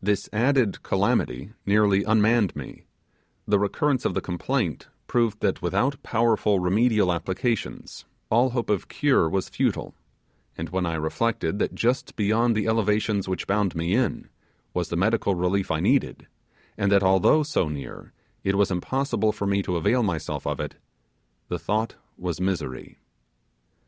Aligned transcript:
This 0.00 0.28
added 0.32 0.84
calamity 0.84 1.52
nearly 1.66 2.04
unmanned 2.04 2.54
me; 2.54 2.84
the 3.48 3.58
recurrence 3.58 4.04
of 4.04 4.14
the 4.14 4.20
complaint 4.20 4.86
proved 5.08 5.40
that 5.40 5.60
without 5.60 6.00
powerful 6.04 6.60
remedial 6.60 7.12
applications 7.12 8.04
all 8.30 8.50
hope 8.50 8.70
of 8.70 8.86
cure 8.86 9.28
was 9.28 9.48
futile; 9.48 9.92
and 10.56 10.68
when 10.68 10.86
I 10.86 10.94
reflected 10.94 11.58
that 11.58 11.74
just 11.74 12.14
beyond 12.14 12.54
the 12.54 12.68
elevations, 12.68 13.26
which 13.26 13.48
bound 13.48 13.74
me 13.74 13.94
in, 13.96 14.28
was 14.72 14.88
the 14.88 14.96
medical 14.96 15.34
relief 15.34 15.72
I 15.72 15.80
needed, 15.80 16.28
and 16.78 16.92
that 16.92 17.02
although 17.02 17.42
so 17.42 17.68
near, 17.68 18.12
it 18.44 18.54
was 18.54 18.70
impossible 18.70 19.32
for 19.32 19.48
me 19.48 19.62
to 19.64 19.74
avail 19.76 20.04
myself 20.04 20.46
of 20.46 20.60
it, 20.60 20.76
the 21.48 21.58
thought 21.58 21.96
was 22.16 22.40
misery. 22.40 22.98